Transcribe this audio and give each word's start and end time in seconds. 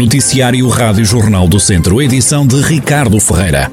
Noticiário 0.00 0.66
Rádio 0.66 1.04
Jornal 1.04 1.46
do 1.46 1.60
Centro, 1.60 2.00
edição 2.00 2.46
de 2.46 2.58
Ricardo 2.62 3.20
Ferreira. 3.20 3.70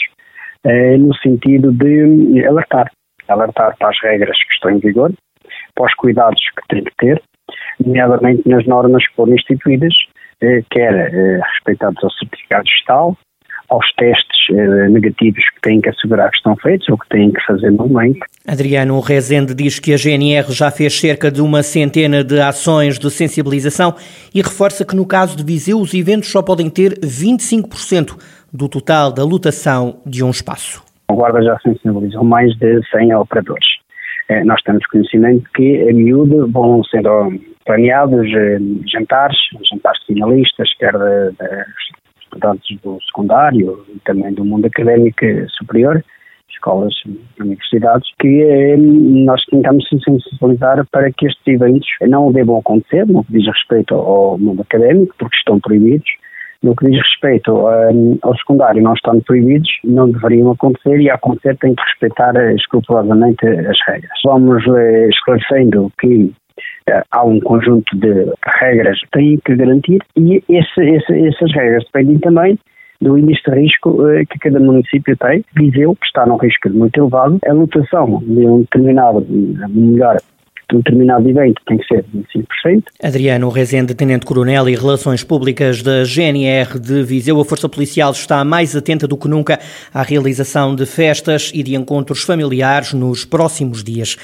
eh, 0.64 0.98
no 0.98 1.14
sentido 1.16 1.72
de 1.72 2.46
alertar, 2.46 2.92
alertar 3.28 3.76
para 3.78 3.90
as 3.90 4.02
regras 4.02 4.38
que 4.38 4.54
estão 4.54 4.72
em 4.72 4.80
vigor, 4.80 5.14
para 5.76 5.86
os 5.86 5.94
cuidados 5.96 6.42
que 6.42 6.68
tem 6.68 6.84
que 6.84 6.96
ter, 6.98 7.22
nomeadamente 7.86 8.48
nas 8.48 8.66
normas 8.66 9.08
que 9.08 9.16
foram 9.16 9.34
instituídas, 9.34 9.94
eh, 10.42 10.64
quer 10.72 11.14
eh, 11.14 11.40
respeitados 11.54 12.04
ao 12.04 12.12
certificado 12.12 12.64
digital, 12.64 13.18
aos 13.70 13.86
testes 13.94 14.38
eh, 14.52 14.90
negativos 14.90 15.44
que 15.56 15.62
têm 15.62 15.82
que 15.82 15.90
assegurar 15.90 16.30
que 16.30 16.38
estão 16.38 16.56
feitos 16.56 16.88
ou 16.90 16.98
que 16.98 17.10
têm 17.10 17.32
que 17.32 17.46
fazer 17.46 17.70
no 17.72 17.88
momento. 17.88 18.20
Adriano 18.48 19.00
Rezende 19.00 19.54
diz 19.54 19.80
que 19.80 19.94
a 19.94 19.98
GNR 19.98 20.52
já 20.52 20.72
fez 20.72 20.98
cerca 20.98 21.30
de 21.30 21.42
uma 21.42 21.62
centena 21.64 22.24
de 22.24 22.40
ações 22.40 22.98
de 22.98 23.10
sensibilização 23.12 23.96
e 24.34 24.42
reforça 24.42 24.86
que 24.86 24.96
no 24.96 25.06
caso 25.06 25.36
de 25.36 25.44
Viseu 25.44 25.80
os 25.80 25.94
eventos 25.94 26.32
só 26.32 26.42
podem 26.42 26.70
ter 26.70 26.98
25% 27.00 28.18
do 28.54 28.70
total 28.70 29.12
da 29.12 29.24
lotação 29.24 30.00
de 30.06 30.24
um 30.24 30.30
espaço. 30.30 30.84
A 31.10 31.14
Guarda 31.14 31.42
já 31.42 31.58
sensibilizou 31.60 32.24
mais 32.24 32.56
de 32.58 32.82
100 32.92 33.16
operadores. 33.16 33.66
Eh, 34.30 34.44
nós 34.44 34.62
temos 34.62 34.86
conhecimento 34.88 35.50
que 35.54 35.90
a 35.90 35.94
miúdo 35.94 36.50
vão 36.52 36.84
sendo 36.86 37.34
planeados 37.66 38.26
eh, 38.34 38.58
jantares, 38.88 39.38
jantares 39.70 40.02
finalistas, 40.06 40.74
quer 40.80 40.94
de, 40.94 41.32
de 41.32 41.66
estudantes 42.28 42.80
do 42.82 43.00
secundário 43.06 43.84
e 43.90 44.00
também 44.00 44.34
do 44.34 44.46
mundo 44.46 44.66
académico 44.66 45.26
superior, 45.58 46.04
escolas 46.50 46.94
e 47.06 47.42
universidades, 47.42 48.10
que 48.20 48.42
eh, 48.42 48.78
nós 48.78 49.44
tentamos 49.46 49.88
sensibilizar 49.88 50.86
para 50.92 51.12
que 51.12 51.28
estes 51.28 51.48
eventos 51.48 51.88
não 52.02 52.32
devam 52.32 52.58
acontecer, 52.60 53.06
no 53.08 53.24
que 53.24 53.34
diz 53.34 53.48
respeito 53.48 53.94
ao 53.96 54.38
mundo 54.38 54.62
académico, 54.62 55.14
porque 55.18 55.38
estão 55.38 55.60
proibidos, 55.60 56.10
no 56.64 56.76
que 56.76 56.90
diz 56.90 56.98
respeito 56.98 57.54
um, 57.54 58.18
ao 58.22 58.36
secundário, 58.38 58.82
não 58.82 58.94
estão 58.94 59.20
proibidos, 59.22 59.70
não 59.84 60.10
deveriam 60.10 60.52
acontecer 60.52 61.00
e 61.00 61.10
a 61.10 61.16
acontecer 61.16 61.56
tem 61.58 61.76
que 61.76 61.84
respeitar 61.84 62.34
escrupulosamente 62.54 63.46
as 63.46 63.78
regras. 63.88 64.20
Vamos 64.26 64.64
esclarecendo 65.10 65.92
que 66.00 66.34
há 67.12 67.24
um 67.24 67.40
conjunto 67.40 67.98
de 67.98 68.32
regras 68.60 69.00
que 69.02 69.10
têm 69.12 69.40
que 69.44 69.56
garantir 69.56 70.00
e 70.16 70.44
esse, 70.50 70.82
esse, 70.82 71.28
essas 71.28 71.54
regras 71.54 71.84
dependem 71.86 72.20
também 72.20 72.58
do 73.02 73.18
índice 73.18 73.42
de 73.48 73.60
risco 73.60 73.90
uh, 73.90 74.26
que 74.30 74.40
cada 74.40 74.60
município 74.60 75.16
tem. 75.18 75.44
Viseu, 75.56 75.96
que 75.96 76.06
está 76.06 76.26
num 76.26 76.38
risco 76.38 76.70
muito 76.70 76.98
elevado, 77.00 77.40
a 77.46 77.54
lotação 77.54 78.20
de 78.26 78.46
um 78.46 78.62
determinado, 78.62 79.26
melhor, 79.70 80.18
de 80.70 80.76
um 80.76 80.80
determinado 80.80 81.30
evento 81.30 81.62
tem 81.66 81.78
que 81.78 81.86
ser 81.88 82.04
de 82.04 82.26
25%. 82.66 82.84
Adriano 83.02 83.50
Rezende, 83.50 83.96
Tenente-Coronel 83.96 84.68
e 84.68 84.76
Relações 84.76 85.24
Públicas 85.24 85.82
da 85.82 86.04
GNR 86.04 86.80
de 86.80 87.04
Viseu, 87.04 87.40
a 87.40 87.46
Força 87.46 87.70
Policial 87.70 88.12
está 88.12 88.44
mais 88.44 88.76
atenta 88.76 89.08
do 89.08 89.18
que 89.18 89.28
nunca 89.28 89.60
à 89.94 90.02
realização 90.02 90.76
de 90.76 90.86
festas 90.86 91.52
e 91.54 91.64
de 91.64 91.76
encontros 91.76 92.24
familiares 92.24 92.94
nos 92.94 93.24
próximos 93.24 93.84
dias. 93.84 94.18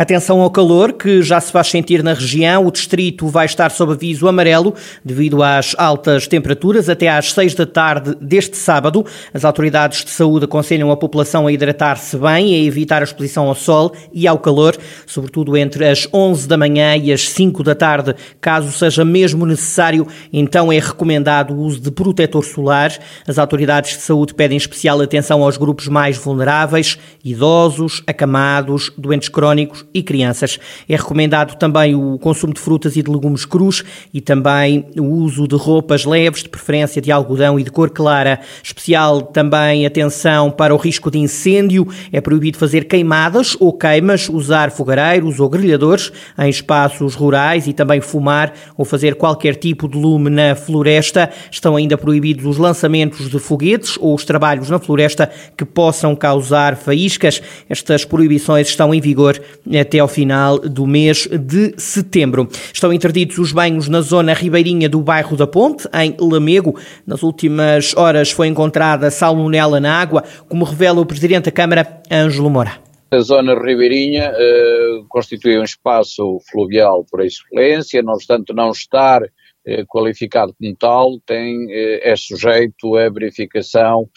Atenção 0.00 0.40
ao 0.40 0.50
calor 0.50 0.94
que 0.94 1.20
já 1.20 1.38
se 1.42 1.52
faz 1.52 1.66
sentir 1.66 2.02
na 2.02 2.14
região. 2.14 2.66
O 2.66 2.72
distrito 2.72 3.28
vai 3.28 3.44
estar 3.44 3.70
sob 3.70 3.92
aviso 3.92 4.26
amarelo 4.26 4.74
devido 5.04 5.42
às 5.42 5.74
altas 5.76 6.26
temperaturas 6.26 6.88
até 6.88 7.06
às 7.10 7.34
6 7.34 7.54
da 7.54 7.66
tarde 7.66 8.16
deste 8.18 8.56
sábado. 8.56 9.04
As 9.34 9.44
autoridades 9.44 10.02
de 10.02 10.10
saúde 10.10 10.46
aconselham 10.46 10.90
a 10.90 10.96
população 10.96 11.46
a 11.46 11.52
hidratar-se 11.52 12.16
bem 12.16 12.50
e 12.50 12.54
a 12.54 12.64
evitar 12.66 13.02
a 13.02 13.04
exposição 13.04 13.46
ao 13.46 13.54
sol 13.54 13.92
e 14.10 14.26
ao 14.26 14.38
calor, 14.38 14.74
sobretudo 15.06 15.54
entre 15.54 15.86
as 15.86 16.08
11 16.10 16.48
da 16.48 16.56
manhã 16.56 16.96
e 16.96 17.12
as 17.12 17.28
5 17.28 17.62
da 17.62 17.74
tarde. 17.74 18.14
Caso 18.40 18.72
seja 18.72 19.04
mesmo 19.04 19.44
necessário, 19.44 20.06
então 20.32 20.72
é 20.72 20.78
recomendado 20.78 21.52
o 21.52 21.58
uso 21.58 21.78
de 21.78 21.90
protetor 21.90 22.42
solar. 22.42 22.90
As 23.28 23.38
autoridades 23.38 23.98
de 23.98 24.02
saúde 24.02 24.32
pedem 24.32 24.56
especial 24.56 24.98
atenção 25.02 25.42
aos 25.42 25.58
grupos 25.58 25.88
mais 25.88 26.16
vulneráveis, 26.16 26.98
idosos, 27.22 28.02
acamados, 28.06 28.90
doentes 28.96 29.28
crónicos 29.28 29.89
e 29.92 30.02
crianças. 30.02 30.58
É 30.88 30.96
recomendado 30.96 31.56
também 31.56 31.94
o 31.94 32.18
consumo 32.18 32.54
de 32.54 32.60
frutas 32.60 32.96
e 32.96 33.02
de 33.02 33.10
legumes 33.10 33.44
crus 33.44 33.84
e 34.12 34.20
também 34.20 34.86
o 34.96 35.04
uso 35.04 35.46
de 35.46 35.56
roupas 35.56 36.04
leves, 36.04 36.42
de 36.42 36.48
preferência 36.48 37.00
de 37.00 37.10
algodão 37.10 37.58
e 37.58 37.62
de 37.62 37.70
cor 37.70 37.90
clara. 37.90 38.40
Especial 38.62 39.22
também 39.22 39.86
atenção 39.86 40.50
para 40.50 40.74
o 40.74 40.78
risco 40.78 41.10
de 41.10 41.18
incêndio. 41.18 41.86
É 42.12 42.20
proibido 42.20 42.58
fazer 42.58 42.84
queimadas 42.84 43.56
ou 43.58 43.72
queimas, 43.72 44.28
usar 44.28 44.70
fogareiros 44.70 45.40
ou 45.40 45.48
grelhadores 45.48 46.12
em 46.38 46.48
espaços 46.48 47.14
rurais 47.14 47.66
e 47.66 47.72
também 47.72 48.00
fumar 48.00 48.52
ou 48.76 48.84
fazer 48.84 49.14
qualquer 49.14 49.56
tipo 49.56 49.88
de 49.88 49.96
lume 49.96 50.30
na 50.30 50.54
floresta. 50.54 51.30
Estão 51.50 51.76
ainda 51.76 51.98
proibidos 51.98 52.44
os 52.46 52.56
lançamentos 52.56 53.28
de 53.28 53.38
foguetes 53.38 53.96
ou 54.00 54.14
os 54.14 54.24
trabalhos 54.24 54.70
na 54.70 54.78
floresta 54.78 55.30
que 55.56 55.64
possam 55.64 56.14
causar 56.14 56.76
faíscas. 56.76 57.42
Estas 57.68 58.04
proibições 58.04 58.68
estão 58.68 58.94
em 58.94 59.00
vigor 59.00 59.40
até 59.78 59.98
ao 59.98 60.08
final 60.08 60.58
do 60.58 60.86
mês 60.86 61.26
de 61.26 61.74
setembro. 61.76 62.48
Estão 62.72 62.92
interditos 62.92 63.38
os 63.38 63.52
banhos 63.52 63.88
na 63.88 64.00
zona 64.00 64.32
ribeirinha 64.32 64.88
do 64.88 65.00
bairro 65.00 65.36
da 65.36 65.46
Ponte, 65.46 65.88
em 65.94 66.16
Lamego. 66.18 66.78
Nas 67.06 67.22
últimas 67.22 67.96
horas 67.96 68.30
foi 68.30 68.48
encontrada 68.48 69.10
salmonela 69.10 69.78
na 69.78 70.00
água, 70.00 70.24
como 70.48 70.64
revela 70.64 71.00
o 71.00 71.06
Presidente 71.06 71.44
da 71.44 71.52
Câmara, 71.52 72.00
Ângelo 72.10 72.50
Moura. 72.50 72.90
A 73.12 73.18
zona 73.18 73.60
ribeirinha 73.60 74.30
uh, 74.30 75.04
constitui 75.08 75.58
um 75.58 75.64
espaço 75.64 76.38
fluvial 76.48 77.04
por 77.10 77.20
excelência, 77.24 78.02
não 78.02 78.14
obstante 78.14 78.52
não 78.52 78.70
estar 78.70 79.20
uh, 79.22 79.86
qualificado 79.88 80.54
como 80.56 80.76
tal, 80.76 81.18
tem, 81.26 81.66
uh, 81.66 82.00
é 82.02 82.14
sujeito 82.16 82.94
à 82.96 83.10
verificação 83.10 84.08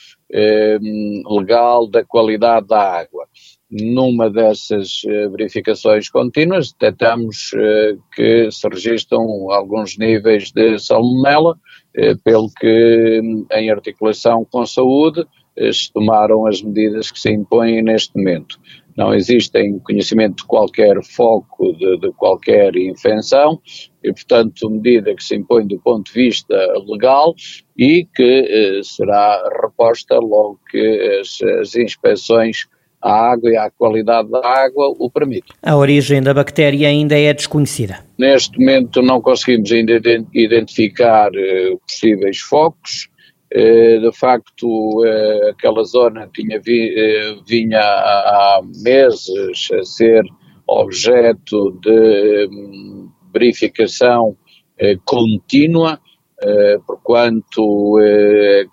legal 1.30 1.88
da 1.88 2.04
qualidade 2.04 2.68
da 2.68 2.82
água 2.82 3.28
numa 3.82 4.30
dessas 4.30 5.04
uh, 5.06 5.32
verificações 5.32 6.08
contínuas, 6.10 6.72
detectamos 6.72 7.52
uh, 7.54 8.00
que 8.16 8.52
se 8.52 8.68
registram 8.68 9.52
alguns 9.52 9.98
níveis 9.98 10.52
de 10.52 10.78
salmonela, 10.78 11.54
uh, 11.54 12.24
pelo 12.24 12.50
que, 12.60 13.22
em 13.52 13.72
articulação 13.72 14.46
com 14.52 14.66
saúde, 14.66 15.26
se 15.72 15.94
tomaram 15.94 16.48
as 16.48 16.64
medidas 16.64 17.12
que 17.12 17.20
se 17.20 17.32
impõem 17.32 17.84
neste 17.84 18.18
momento. 18.18 18.60
Não 18.98 19.14
existem 19.14 19.78
conhecimento 19.80 20.38
de 20.38 20.48
qualquer 20.48 21.04
foco 21.04 21.74
de, 21.74 22.00
de 22.00 22.12
qualquer 22.14 22.76
infecção 22.76 23.62
e, 24.04 24.12
portanto, 24.12 24.70
medida 24.70 25.16
que 25.16 25.24
se 25.24 25.36
impõe 25.36 25.68
do 25.68 25.80
ponto 25.80 26.12
de 26.12 26.24
vista 26.24 26.56
legal 26.88 27.36
e 27.78 28.08
que 28.16 28.82
será 28.84 29.48
reposta 29.62 30.16
logo 30.16 30.60
que 30.72 31.20
as, 31.22 31.40
as 31.60 31.76
inspeções 31.76 32.68
a 33.04 33.32
água 33.32 33.52
e 33.52 33.58
a 33.58 33.70
qualidade 33.70 34.32
da 34.32 34.40
água 34.40 34.96
o 34.98 35.12
permite. 35.12 35.52
A 35.62 35.76
origem 35.76 36.24
da 36.24 36.34
bactéria 36.34 36.88
ainda 36.88 37.20
é 37.20 37.34
desconhecida. 37.34 38.00
Neste 38.18 38.58
momento 38.58 39.02
não 39.02 39.22
conseguimos 39.22 39.70
ainda 39.72 40.00
identificar 40.34 41.30
uh, 41.30 41.80
possíveis 41.86 42.40
focos. 42.40 43.10
Uh, 43.54 44.10
de 44.10 44.18
facto, 44.18 44.66
uh, 44.66 45.50
aquela 45.50 45.84
zona 45.84 46.30
tinha 46.34 46.60
vi, 46.62 46.96
vinha 47.46 47.82
há, 47.82 48.62
meses 48.82 49.28
a 49.74 49.84
ser 49.84 50.24
objeto 50.66 51.78
de 51.82 52.48
um, 52.50 53.10
verificação 53.34 54.38
contínua, 55.06 56.00
porquanto 56.86 57.96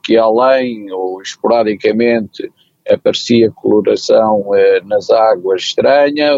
que 0.03 0.17
além 0.17 0.91
ou 0.93 1.21
esporadicamente 1.23 2.51
aparecia 2.89 3.51
coloração 3.51 4.55
eh, 4.55 4.81
nas 4.85 5.11
águas 5.11 5.63
estranha, 5.63 6.33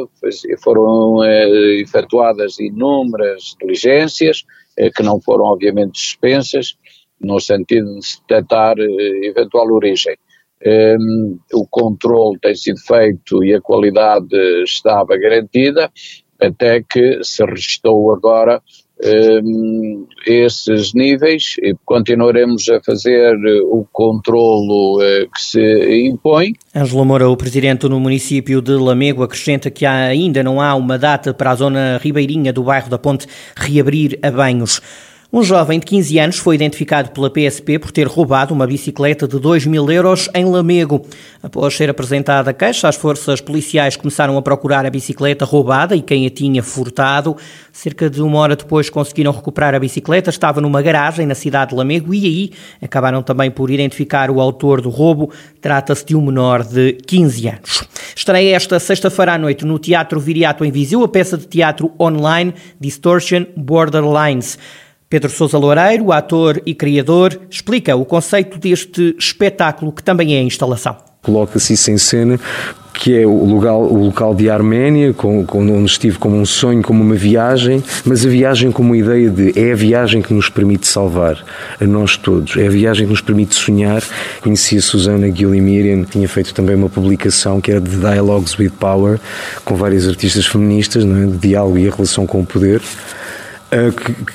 foram 0.62 1.22
eh, 1.24 1.80
efetuadas 1.80 2.58
inúmeras 2.58 3.54
diligências, 3.60 4.44
eh, 4.76 4.90
que 4.90 5.02
não 5.02 5.20
foram 5.20 5.44
obviamente 5.44 5.92
dispensas, 5.92 6.76
no 7.20 7.40
sentido 7.40 7.94
de 7.94 8.06
se 8.06 8.20
detectar 8.20 8.74
eh, 8.78 9.26
eventual 9.26 9.70
origem. 9.72 10.16
Um, 10.64 11.40
o 11.54 11.66
controle 11.66 12.38
tem 12.40 12.54
sido 12.54 12.78
feito 12.80 13.42
e 13.42 13.52
a 13.52 13.60
qualidade 13.60 14.36
estava 14.62 15.18
garantida, 15.18 15.90
até 16.42 16.82
que 16.82 17.22
se 17.22 17.44
restou 17.44 18.12
agora 18.12 18.60
um, 19.04 20.06
esses 20.26 20.94
níveis 20.94 21.56
e 21.60 21.74
continuaremos 21.84 22.68
a 22.68 22.80
fazer 22.80 23.34
o 23.64 23.84
controlo 23.92 24.98
uh, 24.98 25.28
que 25.30 25.42
se 25.42 26.06
impõe. 26.06 26.54
Ângelo 26.74 27.04
Moura, 27.04 27.28
o 27.28 27.36
presidente 27.36 27.88
no 27.88 27.98
município 27.98 28.62
de 28.62 28.72
Lamego, 28.72 29.22
acrescenta 29.22 29.70
que 29.70 29.84
ainda 29.84 30.42
não 30.42 30.60
há 30.60 30.74
uma 30.74 30.98
data 30.98 31.34
para 31.34 31.50
a 31.50 31.54
zona 31.54 31.98
ribeirinha 32.00 32.52
do 32.52 32.62
bairro 32.62 32.88
da 32.88 32.98
Ponte 32.98 33.26
reabrir 33.56 34.18
a 34.22 34.30
banhos. 34.30 34.80
Um 35.34 35.42
jovem 35.42 35.78
de 35.78 35.86
15 35.86 36.18
anos 36.18 36.36
foi 36.36 36.56
identificado 36.56 37.10
pela 37.10 37.30
PSP 37.30 37.78
por 37.78 37.90
ter 37.90 38.06
roubado 38.06 38.52
uma 38.52 38.66
bicicleta 38.66 39.26
de 39.26 39.38
2 39.38 39.64
mil 39.64 39.90
euros 39.90 40.28
em 40.34 40.44
Lamego. 40.44 41.06
Após 41.42 41.74
ser 41.74 41.88
apresentada 41.88 42.50
a 42.50 42.52
queixa, 42.52 42.86
as 42.86 42.96
forças 42.96 43.40
policiais 43.40 43.96
começaram 43.96 44.36
a 44.36 44.42
procurar 44.42 44.84
a 44.84 44.90
bicicleta 44.90 45.46
roubada 45.46 45.96
e 45.96 46.02
quem 46.02 46.26
a 46.26 46.30
tinha 46.30 46.62
furtado. 46.62 47.34
Cerca 47.72 48.10
de 48.10 48.20
uma 48.20 48.40
hora 48.40 48.54
depois 48.54 48.90
conseguiram 48.90 49.32
recuperar 49.32 49.74
a 49.74 49.78
bicicleta, 49.78 50.28
estava 50.28 50.60
numa 50.60 50.82
garagem 50.82 51.24
na 51.24 51.34
cidade 51.34 51.70
de 51.70 51.76
Lamego 51.76 52.12
e 52.12 52.26
aí 52.26 52.50
acabaram 52.82 53.22
também 53.22 53.50
por 53.50 53.70
identificar 53.70 54.30
o 54.30 54.38
autor 54.38 54.82
do 54.82 54.90
roubo. 54.90 55.30
Trata-se 55.62 56.04
de 56.04 56.14
um 56.14 56.26
menor 56.26 56.62
de 56.62 56.98
15 57.06 57.48
anos. 57.48 57.88
Estreia 58.14 58.54
esta 58.54 58.78
sexta-feira 58.78 59.32
à 59.32 59.38
noite 59.38 59.64
no 59.64 59.78
Teatro 59.78 60.20
Viriato 60.20 60.62
em 60.62 60.70
Viseu 60.70 61.02
a 61.02 61.08
peça 61.08 61.38
de 61.38 61.46
teatro 61.46 61.90
online 61.98 62.52
Distortion 62.78 63.46
Borderlines. 63.56 64.58
Pedro 65.12 65.28
Sousa 65.28 65.58
Loureiro, 65.58 66.10
ator 66.10 66.62
e 66.64 66.74
criador, 66.74 67.38
explica 67.50 67.94
o 67.94 68.02
conceito 68.02 68.58
deste 68.58 69.14
espetáculo 69.18 69.92
que 69.92 70.02
também 70.02 70.34
é 70.34 70.40
instalação. 70.40 70.96
Coloca-se 71.20 71.74
isso 71.74 71.90
em 71.90 71.98
cena 71.98 72.40
que 72.94 73.18
é 73.18 73.26
o 73.26 73.44
local, 73.44 73.82
o 73.82 74.04
local 74.06 74.34
de 74.34 74.48
Arménia, 74.48 75.12
com, 75.12 75.44
com, 75.44 75.60
onde 75.60 75.90
estive 75.90 76.18
como 76.18 76.36
um 76.36 76.46
sonho, 76.46 76.82
como 76.82 77.02
uma 77.02 77.14
viagem, 77.14 77.82
mas 78.04 78.24
a 78.24 78.28
viagem 78.28 78.70
como 78.70 78.90
uma 78.90 78.96
ideia 78.96 79.28
de 79.28 79.58
é 79.58 79.72
a 79.72 79.74
viagem 79.74 80.22
que 80.22 80.32
nos 80.32 80.48
permite 80.48 80.86
salvar, 80.86 81.42
a 81.80 81.84
nós 81.84 82.16
todos, 82.16 82.56
é 82.56 82.66
a 82.66 82.70
viagem 82.70 83.06
que 83.06 83.10
nos 83.10 83.20
permite 83.20 83.54
sonhar. 83.54 84.02
Conheci 84.40 84.76
a 84.76 84.82
Susana 84.82 85.28
Guillemirian, 85.28 86.04
tinha 86.04 86.28
feito 86.28 86.54
também 86.54 86.76
uma 86.76 86.88
publicação 86.88 87.60
que 87.60 87.70
era 87.70 87.80
de 87.80 87.96
Dialogues 87.96 88.58
with 88.58 88.72
Power, 88.78 89.18
com 89.64 89.74
várias 89.74 90.06
artistas 90.06 90.46
feministas, 90.46 91.04
não 91.04 91.22
é? 91.22 91.26
de 91.26 91.38
diálogo 91.38 91.78
e 91.78 91.88
a 91.88 91.90
relação 91.90 92.26
com 92.26 92.40
o 92.40 92.46
poder. 92.46 92.80
Eh, 93.72 93.90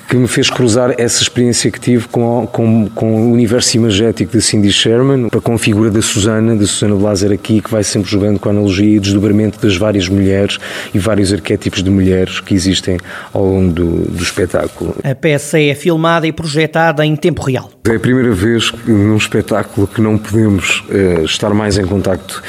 que, 0.09 0.15
me 0.15 0.27
fez 0.27 0.49
cruzar 0.49 0.95
essa 0.97 1.21
experiência 1.21 1.69
que 1.69 1.79
tive 1.79 2.07
com, 2.07 2.47
com, 2.51 2.89
com 2.89 3.21
o 3.21 3.31
universo 3.31 3.77
imagético 3.77 4.31
de 4.31 4.41
Cindy 4.41 4.71
Sherman, 4.71 5.29
com 5.29 5.53
a 5.53 5.59
figura 5.59 5.91
da 5.91 6.01
Susana, 6.01 6.55
da 6.55 6.65
Susana 6.65 6.95
Blaser 6.95 7.31
aqui, 7.31 7.61
que 7.61 7.69
vai 7.69 7.83
sempre 7.83 8.09
jogando 8.09 8.39
com 8.39 8.49
a 8.49 8.51
analogia 8.51 8.97
e 8.97 8.99
desdobramento 8.99 9.59
das 9.61 9.77
várias 9.77 10.09
mulheres 10.09 10.57
e 10.91 10.97
vários 10.97 11.31
arquétipos 11.31 11.83
de 11.83 11.89
mulheres 11.91 12.39
que 12.39 12.55
existem 12.55 12.97
ao 13.31 13.45
longo 13.45 13.73
do, 13.73 13.85
do 14.09 14.23
espetáculo. 14.23 14.95
A 15.03 15.13
peça 15.13 15.59
é 15.59 15.75
filmada 15.75 16.25
e 16.25 16.31
projetada 16.31 17.05
em 17.05 17.15
tempo 17.15 17.43
real. 17.43 17.69
É 17.87 17.95
a 17.95 17.99
primeira 17.99 18.31
vez 18.31 18.71
num 18.87 19.17
espetáculo 19.17 19.85
que 19.85 20.01
não 20.01 20.17
podemos 20.17 20.83
uh, 20.89 21.23
estar 21.23 21.53
mais 21.53 21.77
em 21.77 21.85
contacto 21.85 22.41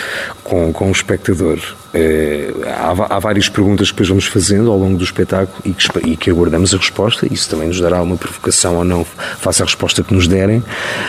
com, 0.48 0.72
com 0.72 0.88
o 0.88 0.92
espectador. 0.92 1.58
É, 1.92 2.50
há, 2.66 3.16
há, 3.16 3.18
várias 3.18 3.48
perguntas 3.48 3.88
que 3.88 3.94
depois 3.94 4.08
vamos 4.08 4.26
fazendo 4.26 4.70
ao 4.70 4.78
longo 4.78 4.96
do 4.96 5.04
espetáculo 5.04 5.58
e 5.64 5.72
que, 5.72 6.10
e 6.10 6.16
que, 6.16 6.30
aguardamos 6.30 6.72
a 6.74 6.78
resposta. 6.78 7.26
Isso 7.30 7.48
também 7.50 7.68
nos 7.68 7.80
dará 7.80 8.02
uma 8.02 8.16
provocação 8.16 8.76
ou 8.76 8.84
não, 8.84 9.04
face 9.04 9.62
à 9.62 9.64
resposta 9.66 10.02
que 10.02 10.14
nos 10.14 10.26
derem. 10.26 10.62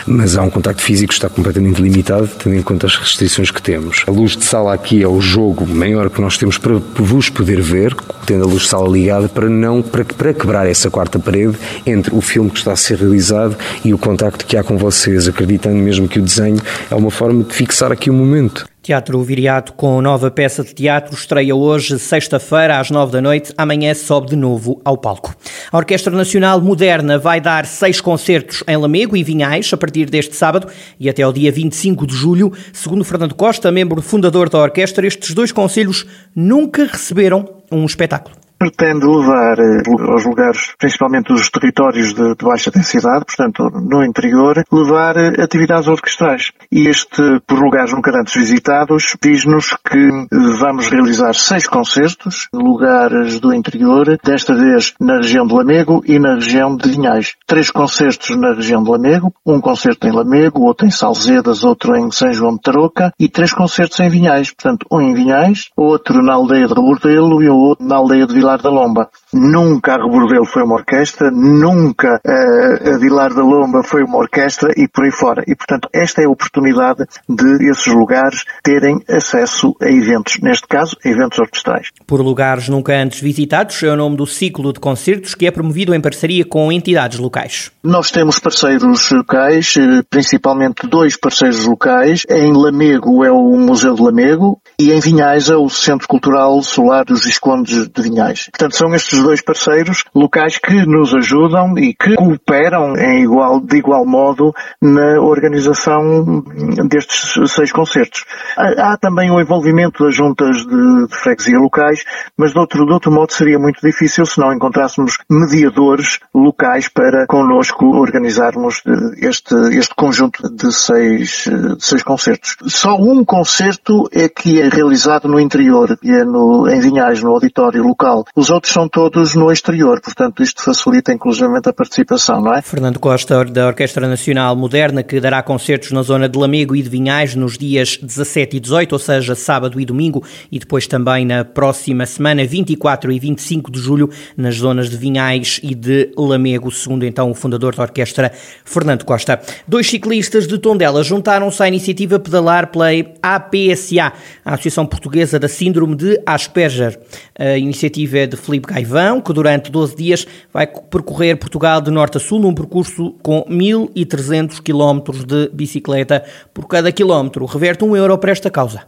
Mas 0.06 0.38
há 0.38 0.44
um 0.44 0.50
contacto 0.50 0.82
físico 0.82 1.10
que 1.10 1.14
está 1.14 1.30
completamente 1.30 1.82
limitado, 1.82 2.30
tendo 2.42 2.56
em 2.56 2.62
conta 2.62 2.86
as 2.86 2.96
restrições 2.96 3.50
que 3.50 3.62
temos. 3.62 4.04
A 4.08 4.12
luz 4.12 4.36
de 4.36 4.44
sala 4.44 4.74
aqui 4.74 5.02
é 5.02 5.08
o 5.08 5.22
jogo 5.22 5.66
maior 5.66 6.10
que 6.10 6.20
nós 6.20 6.38
temos 6.38 6.58
para 6.58 6.74
vos 6.96 7.30
poder 7.30 7.62
ver, 7.62 7.96
tendo 8.26 8.44
a 8.44 8.48
luz 8.48 8.64
de 8.64 8.68
sala 8.68 8.90
ligada, 8.90 9.30
para, 9.30 9.50
não, 9.50 9.82
para, 9.82 10.04
para 10.04 10.34
quebrar 10.34 10.68
essa 10.68 10.90
quarta 10.90 11.18
parede 11.18 11.58
entre 11.86 12.14
o 12.14 12.20
filme 12.20 12.50
que 12.50 12.58
está 12.58 12.74
a 12.74 12.76
ser 12.76 12.98
realizado 12.98 13.56
e 13.86 13.94
o 13.94 13.98
contacto 13.98 14.46
que 14.46 14.58
há 14.58 14.64
com 14.64 14.78
vocês, 14.78 15.28
acreditando 15.28 15.78
mesmo 15.78 16.08
que 16.08 16.20
o 16.20 16.22
desenho 16.22 16.62
é 16.92 16.96
uma 16.96 17.12
forma 17.12 17.44
de 17.44 17.54
fixar 17.54 17.92
aqui 17.92 18.10
o 18.10 18.14
momento. 18.14 18.66
Teatro 18.90 19.22
Viriato 19.22 19.74
com 19.74 20.02
nova 20.02 20.32
peça 20.32 20.64
de 20.64 20.74
teatro 20.74 21.14
estreia 21.14 21.56
hoje, 21.56 22.00
sexta-feira, 22.00 22.80
às 22.80 22.90
nove 22.90 23.12
da 23.12 23.22
noite. 23.22 23.54
Amanhã 23.56 23.94
sobe 23.94 24.30
de 24.32 24.36
novo 24.36 24.82
ao 24.84 24.98
palco. 24.98 25.36
A 25.72 25.78
Orquestra 25.78 26.12
Nacional 26.12 26.60
Moderna 26.60 27.20
vai 27.20 27.40
dar 27.40 27.68
seis 27.68 28.02
concertos 28.02 28.64
em 28.68 28.76
Lamego 28.76 29.16
e 29.16 29.24
Vinhais 29.24 29.72
a 29.72 29.78
partir 29.78 30.10
deste 30.10 30.36
sábado 30.36 30.68
e 31.00 31.08
até 31.08 31.22
ao 31.22 31.32
dia 31.32 31.52
25 31.52 32.08
de 32.08 32.16
julho. 32.16 32.52
Segundo 32.74 33.06
Fernando 33.06 33.36
Costa, 33.36 33.72
membro 33.72 34.02
fundador 34.02 34.50
da 34.50 34.58
orquestra, 34.58 35.06
estes 35.06 35.36
dois 35.36 35.52
conselhos 35.52 36.08
nunca 36.36 36.86
receberam 36.86 37.48
um 37.72 37.86
espetáculo 37.86 38.39
pretende 38.60 39.06
levar 39.06 39.58
eh, 39.58 39.82
aos 40.12 40.26
lugares, 40.26 40.74
principalmente 40.78 41.32
os 41.32 41.50
territórios 41.50 42.14
de, 42.14 42.36
de, 42.36 42.46
baixa 42.46 42.70
densidade, 42.70 43.24
portanto 43.26 43.70
no 43.72 44.04
interior, 44.04 44.62
levar 44.70 45.16
eh, 45.16 45.42
atividades 45.42 45.88
orquestrais. 45.88 46.52
E 46.70 46.90
este, 46.90 47.40
por 47.48 47.58
lugares 47.58 47.94
nunca 47.94 48.12
antes 48.12 48.36
visitados, 48.36 49.16
diz-nos 49.22 49.70
que 49.90 49.98
eh, 49.98 50.58
vamos 50.60 50.90
realizar 50.90 51.34
seis 51.34 51.66
concertos 51.66 52.50
em 52.54 52.58
lugares 52.58 53.40
do 53.40 53.54
interior, 53.54 54.18
desta 54.22 54.54
vez 54.54 54.94
na 55.00 55.18
região 55.18 55.48
de 55.48 55.54
Lamego 55.54 56.04
e 56.06 56.20
na 56.20 56.36
região 56.36 56.76
de 56.76 56.90
Vinhais. 56.90 57.36
Três 57.48 57.72
concertos 57.72 58.36
na 58.36 58.54
região 58.54 58.84
de 58.84 58.90
Lamego, 58.90 59.34
um 59.46 59.62
concerto 59.62 60.06
em 60.06 60.12
Lamego, 60.12 60.64
outro 60.64 60.86
em 60.86 60.92
Salzedas, 60.92 61.64
outro 61.64 61.96
em 61.96 62.12
São 62.12 62.34
João 62.34 62.56
de 62.56 62.62
Tarouca 62.62 63.14
e 63.18 63.30
três 63.30 63.54
concertos 63.54 63.98
em 64.02 64.10
Vinhais. 64.10 64.52
Portanto, 64.52 64.86
um 64.92 65.00
em 65.00 65.14
Vinhais, 65.14 65.70
outro 65.78 66.22
na 66.22 66.34
aldeia 66.34 66.68
de 66.68 66.74
Rebordelo 66.74 67.42
e 67.42 67.48
outro 67.48 67.88
na 67.88 67.96
aldeia 67.96 68.28
de 68.28 68.34
Vila 68.34 68.49
Vilar 68.50 68.62
da 68.62 68.70
Lomba. 68.70 69.10
Nunca 69.32 69.94
a 69.94 69.98
Rebordelo 69.98 70.46
foi 70.46 70.64
uma 70.64 70.76
orquestra, 70.76 71.30
nunca 71.30 72.20
uh, 72.26 72.96
a 72.96 72.98
Vilar 72.98 73.34
da 73.34 73.44
Lomba 73.44 73.84
foi 73.84 74.04
uma 74.04 74.18
orquestra 74.18 74.72
e 74.76 74.88
por 74.88 75.06
aí 75.06 75.12
fora. 75.12 75.44
E, 75.48 75.56
portanto, 75.56 75.88
esta 75.94 76.22
é 76.22 76.26
a 76.26 76.30
oportunidade 76.30 77.06
de 77.28 77.70
esses 77.70 77.94
lugares 77.94 78.44
terem 78.64 79.00
acesso 79.08 79.76
a 79.80 79.86
eventos, 79.86 80.40
neste 80.42 80.68
caso, 80.68 80.98
a 81.06 81.08
eventos 81.08 81.38
orquestrais. 81.38 81.90
Por 82.08 82.22
lugares 82.22 82.70
nunca 82.70 82.94
antes 82.94 83.22
visitados, 83.22 83.84
é 83.84 83.92
o 83.92 83.96
nome 83.96 84.18
do 84.18 84.26
ciclo 84.26 84.74
de 84.74 84.80
concertos 84.80 85.36
que 85.36 85.46
é 85.46 85.52
promovido 85.52 85.94
em 85.94 86.02
parceria 86.02 86.44
com 86.44 86.72
entidades 86.72 87.20
locais. 87.20 87.72
Nós 87.84 88.10
temos 88.10 88.40
parceiros 88.40 89.12
locais, 89.12 89.76
eh, 89.78 90.02
principalmente 90.10 90.88
dois 90.88 91.16
parceiros 91.16 91.66
locais. 91.66 92.24
Em 92.30 92.52
Lamego 92.52 93.24
é 93.24 93.32
o 93.32 93.56
Museu 93.58 93.94
de 93.94 94.02
Lamego 94.02 94.60
e 94.80 94.92
em 94.92 95.00
Vinhais 95.00 95.50
é 95.50 95.56
o 95.56 95.70
Centro 95.70 96.08
Cultural 96.08 96.62
Solar 96.64 97.06
dos 97.06 97.26
Viscondes 97.26 97.88
de 97.88 98.02
Vinhais 98.02 98.39
locais. 98.40 98.46
Portanto, 98.46 98.76
são 98.76 98.96
estes 98.96 99.22
dois 99.22 99.42
parceiros 99.42 100.04
locais 100.16 100.58
que 100.58 100.86
nos 100.86 101.14
ajudam 101.14 101.78
e 101.78 101.94
que 101.94 102.16
cooperam 102.16 102.96
em 102.96 103.24
igual, 103.24 103.60
de 103.60 103.78
igual 103.78 104.06
modo 104.06 104.54
na 104.82 105.20
organização 105.20 106.44
destes 106.88 107.34
seis 107.52 107.72
concertos. 107.72 108.26
Há, 108.56 108.94
há 108.94 108.98
também 108.98 109.30
o 109.32 109.42
envolvimento 109.42 110.04
das 110.04 110.16
juntas 110.16 110.58
de, 110.58 111.08
de 111.08 111.18
freguesia 111.18 111.60
locais, 111.60 112.04
mas 112.38 112.54
de 112.54 112.60
outro, 112.60 112.86
de 112.86 112.94
outro 112.94 113.12
modo 113.12 113.32
seria 113.34 113.60
muito 113.60 113.80
difícil 113.82 114.26
se 114.26 114.40
não 114.40 114.54
encontrássemos 114.54 115.18
mediadores 115.30 116.20
locais 116.34 116.88
para 116.88 117.26
connosco 117.28 117.86
organizarmos 117.86 118.82
este, 119.18 119.56
este 119.78 119.94
conjunto 119.96 120.50
de 120.50 120.72
seis, 120.72 121.46
de 121.46 121.84
seis 121.84 122.04
concertos. 122.04 122.56
Só 122.68 122.96
um 122.96 123.24
concerto 123.26 124.08
é 124.12 124.30
que 124.30 124.62
é 124.62 124.70
realizado 124.70 125.28
no 125.28 125.40
interior, 125.40 125.98
é 126.04 126.24
no, 126.24 126.68
em 126.70 126.80
Vinhais, 126.80 127.22
no 127.22 127.32
auditório 127.32 127.84
local 127.84 128.26
Os 128.36 128.50
outros 128.50 128.72
são 128.72 128.88
todos 128.88 129.34
no 129.36 129.52
exterior, 129.52 130.00
portanto 130.02 130.44
isto 130.44 130.64
facilita 130.64 131.12
inclusivamente 131.12 131.68
a 131.68 131.74
participação, 131.74 132.42
não 132.42 132.54
é? 132.54 132.62
Fernando 132.62 133.00
Costa, 133.00 133.44
da 133.44 133.68
Orquestra 133.68 134.08
Nacional 134.08 134.56
Moderna, 134.56 135.02
que 135.02 135.20
dará 135.20 135.42
concertos 135.42 135.92
na 135.92 136.04
zona 136.04 136.30
de 136.30 136.38
Lamego 136.38 136.76
e 136.76 136.82
de 136.82 136.90
Vinhais 136.90 137.34
nos 137.34 137.58
dias 137.58 137.98
17 137.98 138.58
e 138.58 138.60
18, 138.60 138.94
ou 138.94 139.00
seja, 139.00 139.34
sábado 139.34 139.80
e 139.80 139.86
domingo, 139.86 140.24
e 140.52 140.60
depois 140.60 140.86
também 140.86 141.26
na 141.26 141.44
próxima 141.44 142.06
semana, 142.06 142.46
24 142.46 143.12
e 143.12 143.20
25 143.20 143.72
de 143.72 143.80
julho, 143.80 144.10
nas 144.38 144.56
zonas 144.56 144.90
de 144.90 144.98
Vinhais 144.98 145.60
e 145.64 145.74
de 145.74 146.12
Lamego, 146.16 146.72
segundo 146.72 147.06
então 147.06 147.32
o 147.32 147.34
fundador 147.34 147.76
da 147.76 147.84
orquestra, 147.84 148.32
Fernando 148.64 149.06
Costa. 149.06 149.42
Dois 149.68 149.90
ciclistas 149.90 150.48
de 150.48 150.58
Tondela 150.58 151.04
juntaram-se 151.04 151.62
à 151.64 151.68
iniciativa 151.68 152.20
Pedalar 152.20 152.72
Play 152.72 153.16
APSA, 153.22 154.14
a 154.46 154.54
Associação 154.54 154.86
Portuguesa 154.86 155.40
da 155.40 155.48
Síndrome 155.48 155.96
de 155.96 156.22
Asperger. 156.26 157.00
A 157.38 157.58
iniciativa 157.58 158.19
é 158.20 158.28
de 158.28 158.36
Felipe 158.36 158.72
Gaivão, 158.72 159.22
que 159.22 159.34
durante 159.34 159.72
12 159.72 159.96
dias 159.96 160.28
vai 160.54 160.68
percorrer 160.68 161.38
Portugal 161.38 161.82
de 161.82 161.92
norte 161.92 162.18
a 162.18 162.20
sul 162.20 162.40
num 162.40 162.54
percurso 162.54 163.16
com 163.24 163.44
1.300 163.50 164.62
quilómetros 164.62 165.24
de 165.24 165.50
bicicleta 165.54 166.24
por 166.54 166.68
cada 166.68 166.92
quilómetro. 166.92 167.46
Reverte 167.46 167.84
um 167.84 167.96
euro 167.96 168.18
para 168.18 168.32
esta 168.32 168.50
causa. 168.50 168.84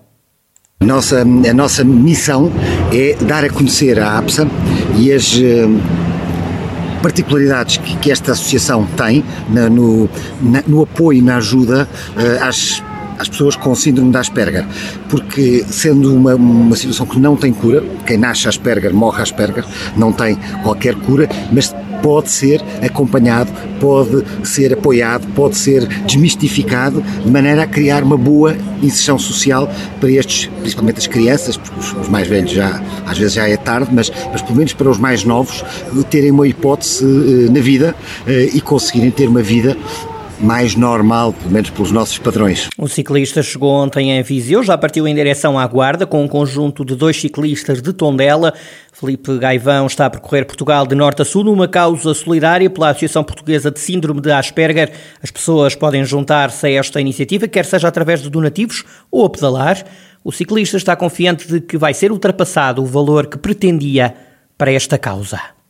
Nossa, 0.82 1.22
a 1.22 1.54
nossa 1.54 1.84
missão 1.84 2.52
é 2.92 3.16
dar 3.24 3.46
a 3.46 3.50
conhecer 3.50 4.00
a 4.00 4.18
APSA 4.18 4.48
e 4.98 5.12
as 5.14 5.40
eh, 5.40 5.68
particularidades 7.02 7.78
que, 7.78 8.12
esta 8.12 8.32
associação 8.32 8.88
tem 8.98 9.24
no, 9.50 10.10
no 10.68 10.84
apoio 10.84 11.20
e 11.20 11.22
na 11.22 11.38
ajuda 11.38 11.88
uh, 12.16 12.44
às 12.44 12.82
às 13.22 13.30
pessoas 13.30 13.56
com 13.56 13.76
síndrome 13.76 14.12
de 14.12 14.18
Asperger, 14.18 14.66
porque 15.08 15.64
sendo 15.70 16.14
uma, 16.14 16.36
uma 16.36 16.76
situação 16.76 17.06
que 17.06 17.20
não 17.20 17.36
tem 17.36 17.54
cura, 17.54 17.84
quem 18.06 18.18
nasce 18.18 18.48
Asperger 18.48 18.94
morre 18.94 19.22
Asperger, 19.22 19.64
não 19.96 20.12
tem 20.12 20.38
qualquer 20.64 20.96
cura, 20.96 21.30
mas 21.52 21.74
pode 22.02 22.32
ser 22.32 22.62
acompanhado, 22.82 23.52
pode 23.80 24.24
ser 24.44 24.74
apoiado, 24.74 25.28
pode 25.36 25.56
ser 25.56 25.88
desmistificado, 26.06 27.02
de 27.02 27.30
maneira 27.30 27.64
a 27.64 27.68
criar 27.68 28.04
uma 28.04 28.18
boa 28.18 28.58
inserção 28.82 29.20
social 29.20 29.72
para 30.00 30.10
estes, 30.10 30.50
principalmente 30.62 30.98
as 30.98 31.08
crianças, 31.08 31.58
porque 31.58 31.80
os, 31.80 32.10
mais 32.10 32.28
velhos 32.28 32.52
já, 32.52 32.82
às 33.06 33.18
vezes 33.18 33.34
já 33.34 33.48
é 33.48 33.56
tarde, 33.56 33.92
mas, 33.94 34.12
mas 34.32 34.42
pelo 34.42 34.58
menos 34.58 34.74
para 34.74 34.90
os 34.90 34.98
mais 34.98 35.24
novos, 35.24 35.64
terem 36.10 36.32
uma 36.32 36.48
hipótese 36.48 37.06
uh, 37.06 37.52
na 37.52 37.60
vida 37.60 37.96
uh, 38.26 38.32
e 38.32 38.60
conseguirem 38.60 39.12
ter 39.12 39.28
uma 39.28 39.44
vida 39.44 39.78
mais 40.42 40.76
normal, 40.76 41.34
pelo 41.34 41.52
menos 41.52 41.70
pelos 41.70 41.92
nossos 41.92 42.18
padrões. 42.18 42.70
O 42.78 42.88
ciclista 42.88 43.44
chegou 43.44 43.72
ontem 43.72 44.12
em 44.12 44.24
Viseu, 44.24 44.64
já 44.64 44.78
partiu 44.78 45.08
em 45.08 45.14
direção 45.14 45.58
à 45.58 45.66
Guarda 45.68 46.06
com 46.06 46.24
um 46.24 46.28
conjunto 46.28 46.84
de 46.84 46.96
dois 46.96 47.20
ciclistas 47.20 47.82
de 47.82 47.94
Tondela. 47.94 48.54
Felipe 48.92 49.38
Gaivão 49.38 49.88
está 49.88 50.08
a 50.08 50.10
percorrer 50.10 50.46
Portugal 50.46 50.86
de 50.86 50.96
norte 50.96 51.22
a 51.22 51.26
sul 51.26 51.44
numa 51.44 51.68
causa 51.68 52.14
solidária 52.14 52.70
pela 52.70 52.90
Associação 52.90 53.24
Portuguesa 53.24 53.70
de 53.70 53.80
Síndrome 53.80 54.22
de 54.22 54.32
Asperger. 54.32 54.92
As 55.22 55.32
pessoas 55.32 55.76
podem 55.76 56.04
juntar-se 56.04 56.66
a 56.66 56.72
esta 56.72 57.00
iniciativa, 57.00 57.48
quer 57.48 57.66
seja 57.66 57.88
através 57.88 58.22
de 58.22 58.30
donativos 58.30 58.84
ou 59.10 59.26
a 59.26 59.30
pedalar. 59.30 59.84
O 60.24 60.32
ciclista 60.32 60.78
está 60.78 60.96
confiante 60.96 61.48
de 61.48 61.62
que 61.62 61.78
vai 61.78 61.94
ser 61.94 62.12
ultrapassado 62.12 62.82
o 62.82 62.86
valor 62.86 63.28
que 63.28 63.38
pretendia 63.38 64.14
para 64.58 64.72
esta 64.72 64.98
causa. 64.98 65.61